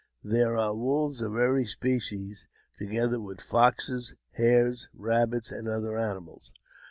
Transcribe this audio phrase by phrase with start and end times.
[0.23, 6.51] There are wolves of every species, together with foxes, hares, rabbits, and other animals.